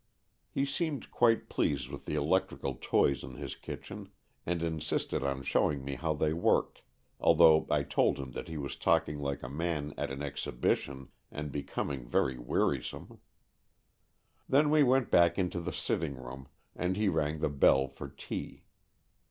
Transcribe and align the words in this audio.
He 0.49 0.65
seemed 0.65 1.11
quite 1.11 1.47
pleased 1.47 1.87
with 1.89 2.05
the 2.05 2.15
elec 2.15 2.47
trical 2.47 2.81
toys 2.81 3.23
in 3.23 3.35
his 3.35 3.53
kitchen, 3.53 4.09
and 4.47 4.63
insisted 4.63 5.21
on 5.21 5.43
showing 5.43 5.85
me 5.85 5.93
how 5.93 6.15
they 6.15 6.33
worked, 6.33 6.81
although 7.19 7.67
I 7.69 7.83
told 7.83 8.17
him 8.17 8.31
that 8.31 8.47
he 8.47 8.57
was 8.57 8.75
talking 8.75 9.19
like 9.19 9.43
a 9.43 9.47
man 9.47 9.93
at 9.99 10.09
an 10.09 10.23
exhibition 10.23 11.09
and 11.31 11.51
becoming 11.51 12.07
very 12.09 12.39
wearisome. 12.39 13.19
Then 14.49 14.71
we 14.71 14.81
went 14.81 15.11
back 15.11 15.37
into 15.37 15.59
the 15.61 15.71
sitting 15.71 16.15
room, 16.15 16.47
and 16.75 16.97
he 16.97 17.07
rang 17.07 17.37
the 17.37 17.49
bell 17.49 17.87
for 17.87 18.07
tea. 18.09 18.63